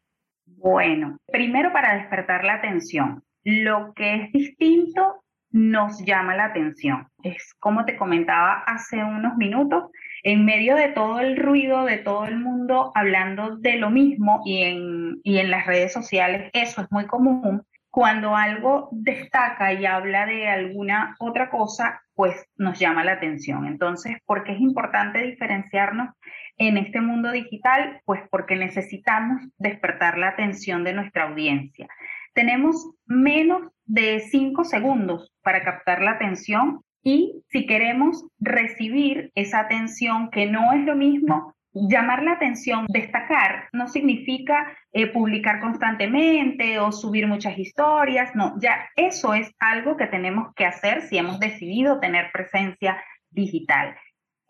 Bueno, 0.46 1.18
primero 1.26 1.72
para 1.72 1.96
despertar 1.96 2.44
la 2.44 2.54
atención. 2.54 3.24
Lo 3.42 3.92
que 3.94 4.14
es 4.14 4.32
distinto 4.32 5.24
nos 5.50 6.04
llama 6.04 6.36
la 6.36 6.44
atención. 6.44 7.08
Es 7.24 7.52
como 7.58 7.84
te 7.84 7.96
comentaba 7.96 8.62
hace 8.64 9.02
unos 9.02 9.36
minutos, 9.38 9.90
en 10.22 10.44
medio 10.44 10.76
de 10.76 10.88
todo 10.88 11.20
el 11.20 11.36
ruido, 11.36 11.84
de 11.84 11.98
todo 11.98 12.26
el 12.26 12.38
mundo 12.38 12.92
hablando 12.94 13.56
de 13.56 13.76
lo 13.76 13.90
mismo 13.90 14.42
y 14.44 14.62
en, 14.62 15.20
y 15.22 15.38
en 15.38 15.50
las 15.50 15.66
redes 15.66 15.92
sociales, 15.92 16.50
eso 16.52 16.82
es 16.82 16.88
muy 16.90 17.06
común. 17.06 17.62
Cuando 17.90 18.36
algo 18.36 18.88
destaca 18.92 19.72
y 19.72 19.86
habla 19.86 20.26
de 20.26 20.48
alguna 20.48 21.16
otra 21.18 21.50
cosa, 21.50 22.02
pues 22.14 22.34
nos 22.56 22.78
llama 22.78 23.04
la 23.04 23.12
atención. 23.12 23.66
Entonces, 23.66 24.18
¿por 24.26 24.44
qué 24.44 24.52
es 24.52 24.60
importante 24.60 25.22
diferenciarnos 25.22 26.10
en 26.58 26.76
este 26.76 27.00
mundo 27.00 27.30
digital? 27.32 28.00
Pues 28.04 28.20
porque 28.30 28.56
necesitamos 28.56 29.40
despertar 29.56 30.18
la 30.18 30.28
atención 30.28 30.84
de 30.84 30.92
nuestra 30.92 31.28
audiencia. 31.28 31.88
Tenemos 32.34 32.90
menos 33.06 33.72
de 33.86 34.20
cinco 34.20 34.64
segundos 34.64 35.32
para 35.42 35.64
captar 35.64 36.02
la 36.02 36.12
atención 36.12 36.82
y 37.08 37.42
si 37.48 37.64
queremos 37.64 38.26
recibir 38.38 39.32
esa 39.34 39.60
atención 39.60 40.30
que 40.30 40.44
no 40.44 40.74
es 40.74 40.84
lo 40.84 40.94
mismo 40.94 41.54
llamar 41.72 42.22
la 42.22 42.32
atención, 42.32 42.84
destacar, 42.90 43.68
no 43.72 43.88
significa 43.88 44.76
eh, 44.92 45.06
publicar 45.06 45.58
constantemente 45.60 46.78
o 46.78 46.92
subir 46.92 47.26
muchas 47.26 47.58
historias, 47.58 48.34
no, 48.34 48.56
ya 48.60 48.90
eso 48.94 49.32
es 49.32 49.50
algo 49.58 49.96
que 49.96 50.06
tenemos 50.06 50.52
que 50.54 50.66
hacer 50.66 51.00
si 51.00 51.16
hemos 51.16 51.40
decidido 51.40 51.98
tener 51.98 52.30
presencia 52.30 53.02
digital. 53.30 53.96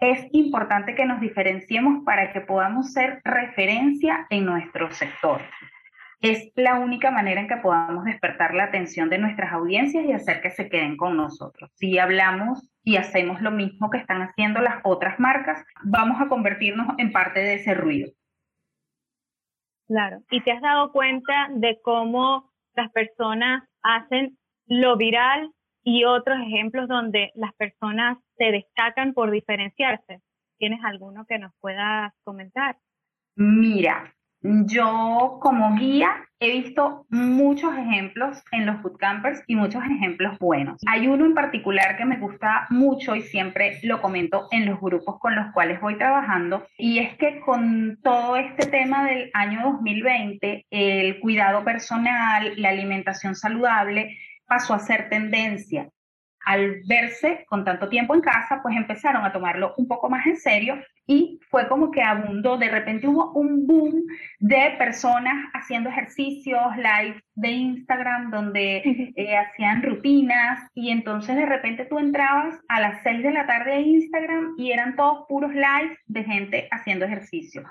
Es 0.00 0.26
importante 0.32 0.96
que 0.96 1.06
nos 1.06 1.20
diferenciemos 1.20 2.04
para 2.04 2.32
que 2.32 2.40
podamos 2.40 2.92
ser 2.92 3.20
referencia 3.24 4.26
en 4.30 4.44
nuestro 4.46 4.90
sector. 4.90 5.42
Es 6.20 6.50
la 6.56 6.80
única 6.80 7.12
manera 7.12 7.40
en 7.40 7.46
que 7.46 7.58
podamos 7.58 8.04
despertar 8.04 8.52
la 8.52 8.64
atención 8.64 9.08
de 9.08 9.18
nuestras 9.18 9.52
audiencias 9.52 10.04
y 10.04 10.12
hacer 10.12 10.40
que 10.40 10.50
se 10.50 10.68
queden 10.68 10.96
con 10.96 11.16
nosotros. 11.16 11.70
Si 11.75 11.96
hablamos 11.98 12.68
y 12.82 12.96
hacemos 12.96 13.40
lo 13.40 13.52
mismo 13.52 13.88
que 13.88 13.98
están 13.98 14.22
haciendo 14.22 14.60
las 14.60 14.80
otras 14.82 15.20
marcas, 15.20 15.64
vamos 15.84 16.20
a 16.20 16.28
convertirnos 16.28 16.88
en 16.98 17.12
parte 17.12 17.38
de 17.38 17.54
ese 17.54 17.75
ruido. 17.75 18.10
Claro, 19.87 20.18
y 20.30 20.42
te 20.42 20.50
has 20.50 20.60
dado 20.60 20.90
cuenta 20.90 21.48
de 21.50 21.78
cómo 21.82 22.50
las 22.75 22.90
personas 22.90 23.62
hacen 23.82 24.37
lo 24.66 24.96
viral 24.96 25.52
y 25.82 26.04
otros 26.04 26.38
ejemplos 26.40 26.88
donde 26.88 27.30
las 27.34 27.54
personas 27.54 28.18
se 28.37 28.52
destacan 28.52 29.14
por 29.14 29.30
diferenciarse. 29.30 30.20
¿Tienes 30.58 30.80
alguno 30.84 31.25
que 31.26 31.38
nos 31.38 31.52
puedas 31.60 32.12
comentar? 32.25 32.76
Mira, 33.37 34.12
yo 34.42 35.38
como 35.40 35.75
guía 35.76 36.25
he 36.40 36.52
visto 36.52 37.04
muchos 37.09 37.76
ejemplos 37.76 38.42
en 38.52 38.66
los 38.66 38.80
bootcampers 38.80 39.42
y 39.49 39.57
muchos 39.57 39.83
ejemplos 39.85 40.38
buenos. 40.38 40.80
Hay 40.87 41.09
uno 41.09 41.26
en 41.26 41.35
particular 41.35 41.97
que 41.97 42.04
me 42.04 42.18
gusta 42.18 42.66
mucho 42.71 43.16
y 43.16 43.23
siempre 43.23 43.80
lo 43.83 44.00
comento 44.00 44.47
en 44.52 44.66
los 44.66 44.80
grupos 44.80 45.18
con 45.18 45.35
los 45.35 45.52
cuales 45.52 45.80
voy 45.80 45.99
trabajando 45.99 46.66
y 46.76 46.99
es 47.00 47.16
que 47.16 47.40
con 47.40 47.99
todo 48.02 48.37
este 48.37 48.68
tema 48.68 49.04
del 49.04 49.30
año 49.35 49.73
2020, 49.73 50.66
el 50.71 51.18
cuidado 51.18 51.64
personal, 51.64 52.52
la 52.57 52.68
alimentación 52.68 53.35
saludable 53.35 54.16
pasó 54.47 54.75
a 54.75 54.78
ser 54.78 55.09
tendencia 55.09 55.90
al 56.49 56.81
verse 56.87 57.45
con 57.47 57.62
tanto 57.62 57.90
tiempo 57.90 58.14
en 58.14 58.23
casa, 58.23 58.61
pues 58.62 58.75
empezaron 58.75 59.23
a 59.23 59.33
tomarlo 59.33 59.75
un 59.76 59.87
poco 59.87 60.09
más 60.09 60.26
en 60.26 60.38
serio 60.38 60.83
y 61.07 61.38
fue 61.50 61.69
como 61.69 61.90
que 61.90 62.02
abundó, 62.02 62.57
de 62.57 62.71
repente 62.71 63.07
hubo 63.07 63.33
un 63.33 63.67
boom 63.67 64.02
de 64.38 64.75
personas 64.78 65.35
haciendo 65.52 65.90
ejercicios, 65.90 66.75
live 66.78 67.23
de 67.35 67.50
Instagram, 67.50 68.31
donde 68.31 69.12
eh, 69.17 69.37
hacían 69.37 69.83
rutinas 69.83 70.67
y 70.75 70.90
entonces 70.90 71.37
de 71.37 71.45
repente 71.45 71.85
tú 71.85 71.99
entrabas 71.99 72.59
a 72.69 72.81
las 72.81 73.02
6 73.02 73.25
de 73.25 73.31
la 73.31 73.47
tarde 73.47 73.75
a 73.75 73.81
Instagram 73.81 74.55
y 74.57 74.73
eran 74.73 74.97
todos 74.97 75.26
puros 75.28 75.52
lives 75.52 75.99
de 76.07 76.25
gente 76.25 76.69
haciendo 76.71 77.05
ejercicio. 77.05 77.62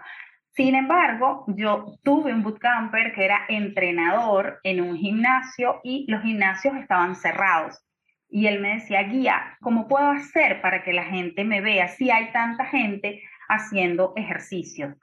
Sin 0.52 0.76
embargo, 0.76 1.46
yo 1.48 1.98
tuve 2.04 2.32
un 2.32 2.44
bootcamper 2.44 3.14
que 3.14 3.26
era 3.26 3.40
entrenador 3.50 4.60
en 4.62 4.82
un 4.82 4.96
gimnasio 4.96 5.82
y 5.84 6.06
los 6.12 6.22
gimnasios 6.22 6.76
estaban 6.76 7.16
cerrados. 7.16 7.87
Y 8.30 8.48
él 8.48 8.60
me 8.60 8.76
decía, 8.76 9.04
guía, 9.04 9.58
¿cómo 9.62 9.88
puedo 9.88 10.10
hacer 10.10 10.62
para 10.62 10.84
que 10.84 10.94
la 10.94 11.06
gente 11.06 11.44
me 11.44 11.62
vea 11.62 11.88
si 11.88 12.12
hay 12.12 12.32
tanta 12.32 12.66
gente 12.66 13.22
haciendo 13.48 14.14
ejercicios? 14.16 14.96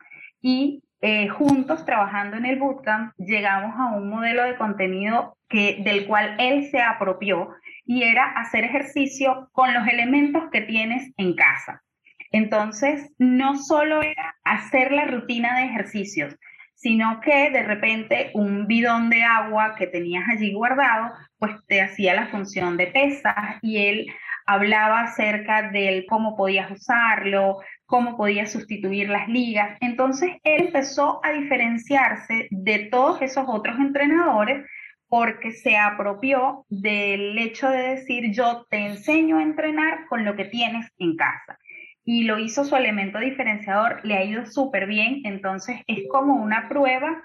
Y 0.43 0.83
eh, 1.01 1.29
juntos, 1.29 1.85
trabajando 1.85 2.37
en 2.37 2.47
el 2.47 2.59
bootcamp, 2.59 3.13
llegamos 3.19 3.75
a 3.79 3.95
un 3.95 4.09
modelo 4.09 4.43
de 4.45 4.57
contenido 4.57 5.37
que, 5.49 5.83
del 5.85 6.07
cual 6.07 6.37
él 6.39 6.71
se 6.71 6.81
apropió 6.81 7.51
y 7.85 8.03
era 8.03 8.25
hacer 8.25 8.65
ejercicio 8.65 9.49
con 9.53 9.75
los 9.75 9.87
elementos 9.87 10.45
que 10.51 10.63
tienes 10.63 11.13
en 11.17 11.35
casa. 11.35 11.83
Entonces, 12.31 13.13
no 13.19 13.57
solo 13.57 14.03
era 14.03 14.35
hacer 14.45 14.93
la 14.93 15.05
rutina 15.05 15.59
de 15.59 15.67
ejercicios, 15.67 16.37
sino 16.75 17.21
que 17.21 17.51
de 17.51 17.63
repente 17.63 18.31
un 18.35 18.67
bidón 18.67 19.11
de 19.11 19.23
agua 19.23 19.75
que 19.77 19.87
tenías 19.87 20.25
allí 20.29 20.53
guardado, 20.53 21.13
pues 21.39 21.53
te 21.67 21.81
hacía 21.81 22.15
la 22.15 22.27
función 22.27 22.77
de 22.77 22.89
pesas 22.89 23.59
y 23.63 23.79
él 23.79 24.07
hablaba 24.47 25.03
acerca 25.03 25.71
de 25.71 26.05
cómo 26.09 26.37
podías 26.37 26.71
usarlo, 26.71 27.61
cómo 27.87 28.17
podías 28.17 28.53
sustituir 28.53 29.09
las 29.09 29.29
ligas. 29.29 29.79
Entonces 29.81 30.33
él 30.43 30.67
empezó 30.67 31.21
a 31.25 31.33
diferenciarse 31.33 32.49
de 32.51 32.79
todos 32.91 33.23
esos 33.23 33.45
otros 33.49 33.79
entrenadores 33.79 34.67
porque 35.09 35.53
se 35.53 35.77
apropió 35.77 36.67
del 36.69 37.39
hecho 37.39 37.69
de 37.69 37.95
decir 37.95 38.33
yo 38.33 38.67
te 38.69 38.79
enseño 38.79 39.39
a 39.39 39.43
entrenar 39.43 40.07
con 40.09 40.25
lo 40.25 40.35
que 40.35 40.47
tienes 40.47 40.91
en 40.99 41.17
casa 41.17 41.59
y 42.05 42.25
lo 42.25 42.39
hizo 42.39 42.65
su 42.65 42.77
elemento 42.77 43.19
diferenciador, 43.19 44.01
le 44.05 44.17
ha 44.17 44.25
ido 44.25 44.47
súper 44.47 44.87
bien, 44.87 45.23
entonces 45.25 45.81
es 45.87 46.01
como 46.11 46.35
una 46.35 46.69
prueba 46.69 47.25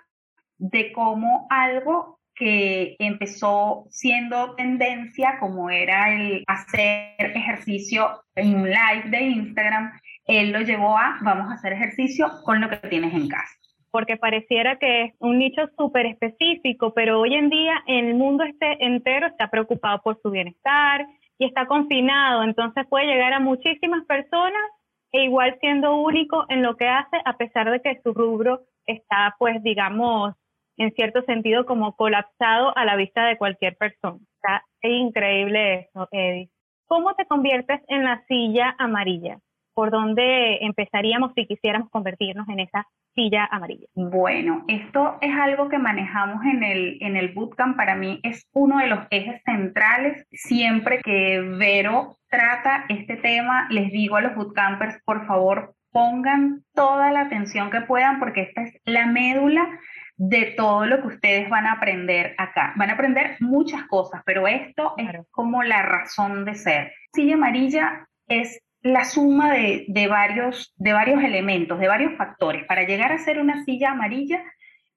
de 0.57 0.91
cómo 0.93 1.47
algo 1.49 2.19
que 2.39 2.95
empezó 2.99 3.85
siendo 3.89 4.55
tendencia, 4.55 5.37
como 5.41 5.69
era 5.69 6.13
el 6.15 6.43
hacer 6.47 7.13
ejercicio 7.19 8.23
en 8.35 8.55
un 8.55 8.69
live 8.69 9.09
de 9.09 9.21
Instagram, 9.21 9.91
él 10.25 10.51
lo 10.51 10.61
llevó 10.61 10.97
a 10.97 11.17
vamos 11.21 11.51
a 11.51 11.55
hacer 11.55 11.73
ejercicio 11.73 12.27
con 12.45 12.61
lo 12.61 12.69
que 12.69 12.77
tienes 12.87 13.13
en 13.13 13.27
casa. 13.27 13.53
Porque 13.91 14.15
pareciera 14.15 14.77
que 14.77 15.05
es 15.05 15.13
un 15.19 15.39
nicho 15.39 15.63
súper 15.77 16.05
específico, 16.05 16.93
pero 16.93 17.19
hoy 17.19 17.33
en 17.33 17.49
día 17.49 17.73
el 17.87 18.13
mundo 18.13 18.45
este 18.45 18.85
entero 18.85 19.27
está 19.27 19.49
preocupado 19.49 20.01
por 20.01 20.21
su 20.21 20.29
bienestar, 20.29 21.05
y 21.39 21.45
está 21.45 21.65
confinado, 21.65 22.43
entonces 22.43 22.85
puede 22.87 23.07
llegar 23.07 23.33
a 23.33 23.39
muchísimas 23.39 24.05
personas 24.05 24.61
e 25.11 25.23
igual 25.23 25.57
siendo 25.59 25.95
único 25.95 26.45
en 26.49 26.61
lo 26.61 26.75
que 26.75 26.87
hace, 26.87 27.17
a 27.25 27.37
pesar 27.37 27.71
de 27.71 27.81
que 27.81 27.99
su 28.03 28.13
rubro 28.13 28.61
está, 28.85 29.35
pues, 29.39 29.63
digamos, 29.63 30.35
en 30.77 30.93
cierto 30.93 31.21
sentido 31.23 31.65
como 31.65 31.95
colapsado 31.95 32.77
a 32.77 32.85
la 32.85 32.95
vista 32.95 33.25
de 33.25 33.37
cualquier 33.37 33.75
persona. 33.77 34.19
Está 34.35 34.63
increíble 34.83 35.89
eso, 35.89 36.07
Eddie. 36.11 36.49
¿Cómo 36.87 37.15
te 37.15 37.25
conviertes 37.25 37.81
en 37.87 38.03
la 38.03 38.23
silla 38.27 38.75
amarilla? 38.77 39.39
¿Por 39.79 39.91
dónde 39.91 40.57
empezaríamos 40.59 41.31
si 41.35 41.47
quisiéramos 41.47 41.89
convertirnos 41.89 42.49
en 42.49 42.59
esa 42.59 42.85
silla 43.15 43.47
amarilla? 43.49 43.87
Bueno, 43.95 44.65
esto 44.67 45.17
es 45.21 45.33
algo 45.33 45.69
que 45.69 45.77
manejamos 45.77 46.43
en 46.43 46.63
el, 46.63 46.97
en 46.99 47.15
el 47.15 47.29
bootcamp. 47.29 47.77
Para 47.77 47.95
mí 47.95 48.19
es 48.23 48.45
uno 48.51 48.79
de 48.79 48.87
los 48.87 48.99
ejes 49.09 49.41
centrales. 49.45 50.27
Siempre 50.33 50.99
que 51.01 51.39
Vero 51.57 52.17
trata 52.27 52.87
este 52.89 53.15
tema, 53.15 53.69
les 53.69 53.89
digo 53.93 54.17
a 54.17 54.21
los 54.21 54.35
bootcampers, 54.35 55.01
por 55.05 55.25
favor, 55.25 55.73
pongan 55.93 56.65
toda 56.73 57.13
la 57.13 57.21
atención 57.21 57.71
que 57.71 57.79
puedan 57.79 58.19
porque 58.19 58.41
esta 58.41 58.63
es 58.63 58.81
la 58.83 59.05
médula 59.05 59.65
de 60.17 60.55
todo 60.57 60.87
lo 60.87 60.99
que 60.99 61.07
ustedes 61.07 61.49
van 61.49 61.65
a 61.65 61.75
aprender 61.75 62.35
acá. 62.37 62.73
Van 62.75 62.89
a 62.89 62.95
aprender 62.95 63.37
muchas 63.39 63.83
cosas, 63.83 64.23
pero 64.25 64.45
esto 64.45 64.95
es 64.97 65.07
como 65.31 65.63
la 65.63 65.83
razón 65.83 66.43
de 66.43 66.55
ser. 66.55 66.91
Silla 67.13 67.35
amarilla 67.35 68.09
es 68.27 68.61
la 68.81 69.03
suma 69.03 69.53
de, 69.53 70.07
varios, 70.07 70.73
de 70.77 70.93
varios 70.93 71.23
elementos, 71.23 71.79
de 71.79 71.87
varios 71.87 72.15
factores. 72.17 72.65
Para 72.65 72.83
llegar 72.83 73.11
a 73.11 73.17
ser 73.17 73.39
una 73.39 73.63
silla 73.63 73.91
amarilla 73.91 74.41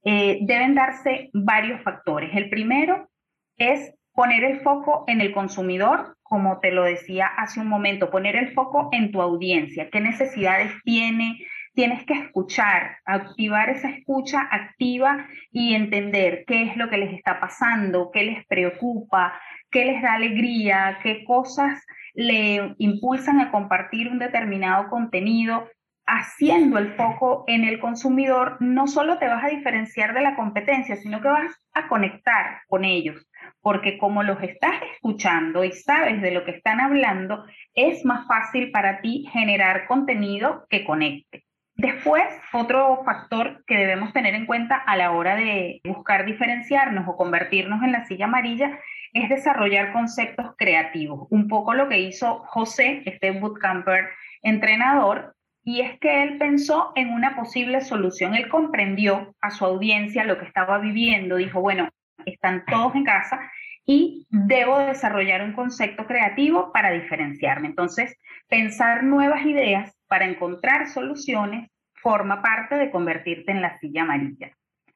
eh, 0.05 0.39
deben 0.43 0.75
darse 0.75 1.31
varios 1.33 1.83
factores. 1.83 2.31
El 2.35 2.49
primero 2.49 3.09
es 3.57 3.95
poner 4.13 4.45
el 4.45 4.61
foco 4.61 5.05
en 5.07 5.21
el 5.21 5.33
consumidor, 5.33 6.17
como 6.23 6.61
te 6.61 6.71
lo 6.71 6.85
decía 6.85 7.27
hace 7.27 7.61
un 7.61 7.69
momento, 7.69 8.11
poner 8.11 8.37
el 8.37 8.53
foco 8.53 8.89
en 8.93 9.11
tu 9.11 9.23
audiencia, 9.23 9.89
qué 9.91 10.01
necesidades 10.01 10.73
tiene, 10.85 11.39
tienes 11.75 12.05
que 12.05 12.15
escuchar, 12.15 12.99
activar 13.05 13.71
esa 13.71 13.89
escucha 13.89 14.41
activa 14.51 15.27
y 15.51 15.75
entender 15.75 16.45
qué 16.47 16.65
es 16.65 16.77
lo 16.77 16.91
que 16.91 16.99
les 16.99 17.15
está 17.15 17.41
pasando, 17.41 18.11
qué 18.13 18.25
les 18.25 18.47
preocupa, 18.47 19.41
qué 19.71 19.87
les 19.87 20.03
da 20.03 20.15
alegría, 20.15 20.99
qué 21.03 21.25
cosas 21.25 21.83
le 22.15 22.75
impulsan 22.79 23.41
a 23.41 23.51
compartir 23.51 24.09
un 24.09 24.19
determinado 24.19 24.89
contenido, 24.89 25.69
haciendo 26.07 26.79
el 26.79 26.95
foco 26.95 27.45
en 27.47 27.65
el 27.65 27.79
consumidor, 27.79 28.57
no 28.61 28.87
solo 28.87 29.19
te 29.19 29.29
vas 29.29 29.45
a 29.45 29.49
diferenciar 29.49 30.15
de 30.15 30.23
la 30.23 30.37
competencia, 30.37 30.97
sino 30.97 31.21
que 31.21 31.29
vas 31.29 31.53
a 31.75 31.89
conectar 31.89 32.61
con 32.69 32.85
ellos, 32.85 33.27
porque 33.61 33.99
como 33.99 34.23
los 34.23 34.43
estás 34.43 34.75
escuchando 34.95 35.65
y 35.65 35.73
sabes 35.73 36.21
de 36.21 36.33
lo 36.33 36.45
que 36.45 36.53
están 36.53 36.81
hablando, 36.81 37.45
es 37.75 38.05
más 38.05 38.27
fácil 38.27 38.71
para 38.73 39.01
ti 39.01 39.27
generar 39.33 39.87
contenido 39.87 40.67
que 40.69 40.85
conecte. 40.85 41.45
Después, 41.75 42.25
otro 42.53 43.03
factor 43.05 43.65
que 43.67 43.77
debemos 43.77 44.13
tener 44.13 44.35
en 44.35 44.47
cuenta 44.47 44.77
a 44.77 44.97
la 44.97 45.13
hora 45.13 45.37
de 45.37 45.81
buscar 45.85 46.25
diferenciarnos 46.27 47.09
o 47.09 47.17
convertirnos 47.17 47.83
en 47.83 47.93
la 47.93 48.05
silla 48.05 48.27
amarilla 48.27 48.79
es 49.13 49.29
desarrollar 49.29 49.93
conceptos 49.93 50.55
creativos. 50.57 51.27
Un 51.31 51.49
poco 51.49 51.75
lo 51.75 51.89
que 51.89 52.01
hizo 52.01 52.41
José, 52.47 53.03
este 53.07 53.31
bootcamper 53.33 54.09
entrenador, 54.43 55.35
y 55.65 55.81
es 55.81 55.99
que 56.01 56.23
él 56.23 56.39
pensó 56.39 56.93
en 56.97 57.11
una 57.11 57.37
posible 57.37 57.81
solución. 57.81 58.35
Él 58.35 58.49
comprendió 58.49 59.35
a 59.41 59.51
su 59.51 59.65
audiencia 59.65 60.25
lo 60.25 60.39
que 60.39 60.47
estaba 60.47 60.79
viviendo, 60.79 61.37
dijo, 61.37 61.61
bueno, 61.61 61.89
están 62.27 62.65
todos 62.67 62.95
en 62.95 63.05
casa 63.05 63.41
y 63.85 64.27
debo 64.31 64.79
desarrollar 64.79 65.43
un 65.43 65.53
concepto 65.53 66.07
creativo 66.07 66.73
para 66.73 66.93
diferenciarme. 66.93 67.69
Entonces, 67.69 68.17
pensar 68.49 69.05
nuevas 69.05 69.45
ideas 69.45 69.97
para 70.07 70.27
encontrar 70.27 70.89
soluciones 70.89 71.71
forma 71.95 72.43
parte 72.43 72.77
de 72.77 72.91
convertirte 72.91 73.53
en 73.53 73.63
la 73.63 73.79
silla 73.79 74.03
amarilla. 74.03 74.51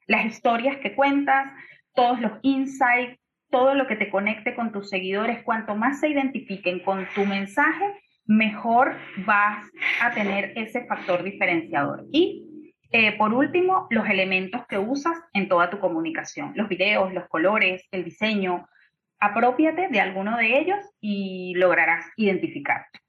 Las 0.07 0.25
historias 0.27 0.77
que 0.79 0.95
cuentas, 0.95 1.51
todos 1.95 2.21
los 2.21 2.33
insights, 2.43 3.19
todo 3.51 3.75
lo 3.75 3.87
que 3.87 3.97
te 3.97 4.11
conecte 4.11 4.55
con 4.55 4.73
tus 4.73 4.91
seguidores, 4.91 5.43
cuanto 5.43 5.75
más 5.77 6.01
se 6.01 6.09
identifiquen 6.09 6.81
con 6.81 7.07
tu 7.15 7.25
mensaje, 7.25 7.85
mejor 8.27 8.97
vas 9.25 9.65
a 10.03 10.11
tener 10.11 10.53
ese 10.57 10.85
factor 10.87 11.23
diferenciador. 11.23 12.05
Y 12.13 12.73
eh, 12.93 13.17
por 13.17 13.33
último, 13.33 13.87
los 13.91 14.09
elementos 14.09 14.67
que 14.69 14.79
usas 14.79 15.17
en 15.33 15.49
toda 15.49 15.71
tu 15.71 15.79
comunicación, 15.79 16.53
los 16.55 16.69
videos, 16.69 17.13
los 17.13 17.29
colores, 17.29 17.87
el 17.91 18.05
diseño. 18.05 18.69
Apropiate 19.21 19.89
de 19.89 20.01
alguno 20.01 20.37
de 20.37 20.59
ellos 20.59 20.79
y 21.01 21.55
lograrás 21.57 22.07
identificarte. 22.17 23.01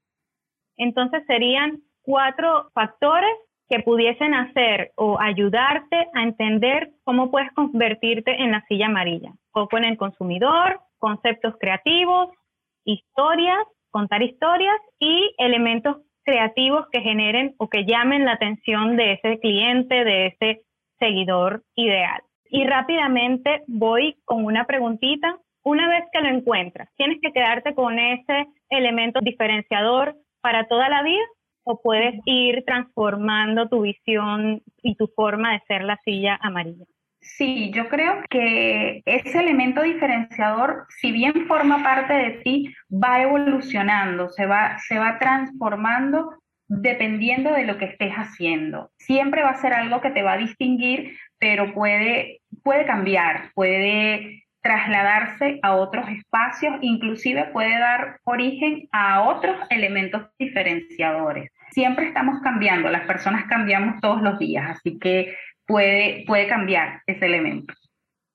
Entonces 0.76 1.24
serían 1.26 1.82
cuatro 2.02 2.70
factores 2.72 3.34
que 3.68 3.80
pudiesen 3.80 4.32
hacer 4.34 4.92
o 4.96 5.20
ayudarte 5.20 6.08
a 6.14 6.22
entender 6.22 6.90
cómo 7.04 7.30
puedes 7.30 7.52
convertirte 7.52 8.42
en 8.42 8.52
la 8.52 8.64
silla 8.66 8.86
amarilla. 8.86 9.32
Foco 9.52 9.76
en 9.76 9.84
el 9.84 9.98
consumidor, 9.98 10.80
conceptos 10.98 11.54
creativos, 11.60 12.30
historias, 12.84 13.58
contar 13.90 14.22
historias 14.22 14.76
y 14.98 15.34
elementos 15.38 15.98
creativos 16.24 16.86
que 16.92 17.00
generen 17.00 17.54
o 17.58 17.68
que 17.68 17.84
llamen 17.84 18.24
la 18.24 18.32
atención 18.32 18.96
de 18.96 19.12
ese 19.12 19.38
cliente, 19.40 20.04
de 20.04 20.26
ese 20.26 20.62
seguidor 20.98 21.62
ideal. 21.74 22.22
Y 22.50 22.64
rápidamente 22.64 23.62
voy 23.66 24.16
con 24.24 24.44
una 24.44 24.66
preguntita. 24.66 25.38
Una 25.68 25.86
vez 25.86 26.04
que 26.10 26.22
lo 26.22 26.28
encuentras, 26.30 26.88
¿tienes 26.96 27.18
que 27.20 27.30
quedarte 27.30 27.74
con 27.74 27.98
ese 27.98 28.46
elemento 28.70 29.20
diferenciador 29.20 30.16
para 30.40 30.66
toda 30.66 30.88
la 30.88 31.02
vida 31.02 31.26
o 31.62 31.82
puedes 31.82 32.14
ir 32.24 32.64
transformando 32.64 33.68
tu 33.68 33.82
visión 33.82 34.62
y 34.82 34.96
tu 34.96 35.08
forma 35.08 35.52
de 35.52 35.60
ser 35.68 35.84
la 35.84 35.98
silla 36.06 36.38
amarilla? 36.40 36.86
Sí, 37.20 37.70
yo 37.74 37.86
creo 37.90 38.22
que 38.30 39.02
ese 39.04 39.40
elemento 39.40 39.82
diferenciador, 39.82 40.86
si 40.88 41.12
bien 41.12 41.46
forma 41.46 41.82
parte 41.82 42.14
de 42.14 42.30
ti, 42.42 42.74
va 42.90 43.20
evolucionando, 43.20 44.30
se 44.30 44.46
va, 44.46 44.78
se 44.78 44.98
va 44.98 45.18
transformando 45.18 46.30
dependiendo 46.66 47.52
de 47.52 47.66
lo 47.66 47.76
que 47.76 47.84
estés 47.84 48.14
haciendo. 48.14 48.90
Siempre 48.96 49.42
va 49.42 49.50
a 49.50 49.60
ser 49.60 49.74
algo 49.74 50.00
que 50.00 50.12
te 50.12 50.22
va 50.22 50.32
a 50.32 50.38
distinguir, 50.38 51.18
pero 51.38 51.74
puede, 51.74 52.40
puede 52.62 52.86
cambiar, 52.86 53.50
puede 53.54 54.47
trasladarse 54.60 55.60
a 55.62 55.76
otros 55.76 56.08
espacios, 56.08 56.74
inclusive 56.82 57.44
puede 57.52 57.78
dar 57.78 58.18
origen 58.24 58.88
a 58.92 59.28
otros 59.28 59.56
elementos 59.70 60.22
diferenciadores. 60.38 61.50
Siempre 61.70 62.06
estamos 62.06 62.40
cambiando, 62.42 62.88
las 62.88 63.06
personas 63.06 63.44
cambiamos 63.48 64.00
todos 64.00 64.22
los 64.22 64.38
días, 64.38 64.70
así 64.70 64.98
que 64.98 65.36
puede, 65.66 66.24
puede 66.26 66.48
cambiar 66.48 67.02
ese 67.06 67.26
elemento. 67.26 67.74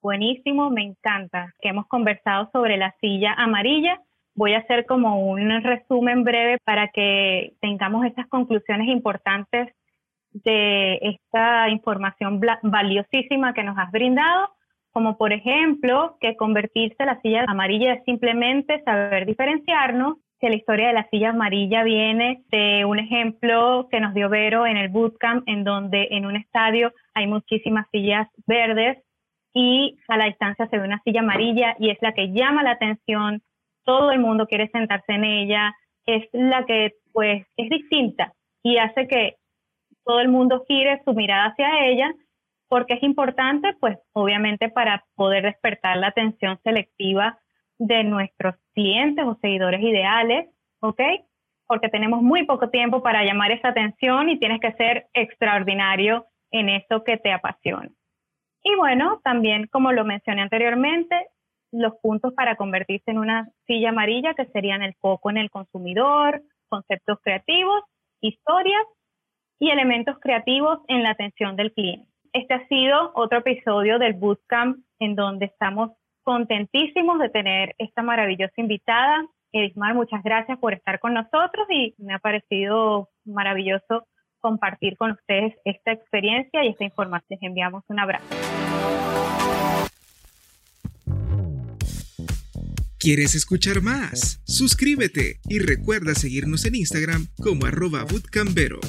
Buenísimo, 0.00 0.70
me 0.70 0.82
encanta 0.82 1.52
que 1.60 1.70
hemos 1.70 1.86
conversado 1.86 2.48
sobre 2.52 2.76
la 2.76 2.94
silla 3.00 3.32
amarilla. 3.34 4.00
Voy 4.34 4.54
a 4.54 4.58
hacer 4.58 4.86
como 4.86 5.30
un 5.30 5.62
resumen 5.62 6.24
breve 6.24 6.58
para 6.64 6.88
que 6.88 7.54
tengamos 7.60 8.04
estas 8.04 8.26
conclusiones 8.28 8.88
importantes 8.88 9.74
de 10.32 10.96
esta 10.96 11.68
información 11.68 12.40
valiosísima 12.62 13.54
que 13.54 13.62
nos 13.62 13.78
has 13.78 13.90
brindado 13.92 14.53
como 14.94 15.18
por 15.18 15.32
ejemplo 15.32 16.16
que 16.20 16.36
convertirse 16.36 17.04
la 17.04 17.20
silla 17.20 17.44
amarilla 17.48 17.94
es 17.94 18.04
simplemente 18.04 18.80
saber 18.84 19.26
diferenciarnos, 19.26 20.18
que 20.40 20.48
la 20.48 20.56
historia 20.56 20.88
de 20.88 20.94
la 20.94 21.08
silla 21.10 21.30
amarilla 21.30 21.82
viene 21.82 22.44
de 22.50 22.84
un 22.84 23.00
ejemplo 23.00 23.88
que 23.90 23.98
nos 23.98 24.14
dio 24.14 24.28
Vero 24.28 24.66
en 24.66 24.76
el 24.76 24.90
bootcamp, 24.90 25.42
en 25.48 25.64
donde 25.64 26.08
en 26.12 26.26
un 26.26 26.36
estadio 26.36 26.92
hay 27.12 27.26
muchísimas 27.26 27.86
sillas 27.90 28.28
verdes 28.46 28.98
y 29.52 29.98
a 30.06 30.16
la 30.16 30.26
distancia 30.26 30.68
se 30.68 30.78
ve 30.78 30.84
una 30.84 31.02
silla 31.02 31.20
amarilla 31.20 31.74
y 31.80 31.90
es 31.90 31.98
la 32.00 32.12
que 32.12 32.32
llama 32.32 32.62
la 32.62 32.72
atención, 32.72 33.42
todo 33.84 34.12
el 34.12 34.20
mundo 34.20 34.46
quiere 34.46 34.68
sentarse 34.68 35.12
en 35.12 35.24
ella, 35.24 35.74
es 36.06 36.22
la 36.32 36.64
que 36.66 36.94
pues 37.12 37.44
es 37.56 37.68
distinta 37.68 38.32
y 38.62 38.78
hace 38.78 39.08
que 39.08 39.36
todo 40.04 40.20
el 40.20 40.28
mundo 40.28 40.64
gire 40.68 41.02
su 41.04 41.14
mirada 41.14 41.46
hacia 41.46 41.86
ella 41.86 42.14
porque 42.74 42.94
es 42.94 43.04
importante, 43.04 43.72
pues 43.78 43.96
obviamente 44.14 44.68
para 44.68 45.04
poder 45.14 45.44
despertar 45.44 45.96
la 45.96 46.08
atención 46.08 46.58
selectiva 46.64 47.38
de 47.78 48.02
nuestros 48.02 48.56
clientes 48.74 49.24
o 49.24 49.38
seguidores 49.40 49.80
ideales, 49.80 50.48
¿ok? 50.80 51.00
Porque 51.68 51.88
tenemos 51.88 52.20
muy 52.20 52.44
poco 52.46 52.70
tiempo 52.70 53.00
para 53.00 53.22
llamar 53.22 53.52
esa 53.52 53.68
atención 53.68 54.28
y 54.28 54.40
tienes 54.40 54.58
que 54.58 54.72
ser 54.72 55.06
extraordinario 55.14 56.26
en 56.50 56.68
eso 56.68 57.04
que 57.04 57.16
te 57.16 57.32
apasiona. 57.32 57.90
Y 58.64 58.74
bueno, 58.74 59.20
también 59.22 59.68
como 59.68 59.92
lo 59.92 60.04
mencioné 60.04 60.42
anteriormente, 60.42 61.14
los 61.70 61.94
puntos 62.02 62.34
para 62.34 62.56
convertirse 62.56 63.08
en 63.12 63.18
una 63.18 63.48
silla 63.68 63.90
amarilla 63.90 64.34
que 64.34 64.46
serían 64.46 64.82
el 64.82 64.94
foco 64.94 65.30
en 65.30 65.36
el 65.36 65.48
consumidor, 65.48 66.42
conceptos 66.68 67.20
creativos, 67.22 67.84
historias 68.20 68.84
y 69.60 69.70
elementos 69.70 70.18
creativos 70.18 70.80
en 70.88 71.04
la 71.04 71.10
atención 71.10 71.54
del 71.54 71.72
cliente. 71.72 72.13
Este 72.34 72.52
ha 72.52 72.66
sido 72.66 73.12
otro 73.14 73.38
episodio 73.38 74.00
del 74.00 74.14
Bootcamp 74.14 74.78
en 74.98 75.14
donde 75.14 75.46
estamos 75.46 75.92
contentísimos 76.24 77.20
de 77.20 77.28
tener 77.28 77.76
esta 77.78 78.02
maravillosa 78.02 78.54
invitada. 78.56 79.24
Edismar, 79.52 79.94
muchas 79.94 80.20
gracias 80.24 80.58
por 80.58 80.74
estar 80.74 80.98
con 80.98 81.14
nosotros 81.14 81.64
y 81.70 81.94
me 81.98 82.12
ha 82.12 82.18
parecido 82.18 83.08
maravilloso 83.24 84.08
compartir 84.40 84.96
con 84.96 85.12
ustedes 85.12 85.54
esta 85.64 85.92
experiencia 85.92 86.64
y 86.64 86.70
esta 86.70 86.82
información. 86.82 87.38
Les 87.40 87.42
enviamos 87.44 87.84
un 87.86 88.00
abrazo. 88.00 88.26
¿Quieres 92.98 93.36
escuchar 93.36 93.80
más? 93.80 94.42
Suscríbete 94.44 95.36
y 95.48 95.60
recuerda 95.60 96.16
seguirnos 96.16 96.66
en 96.66 96.74
Instagram 96.74 97.28
como 97.40 97.66
arroba 97.66 98.02
bootcambero. 98.02 98.80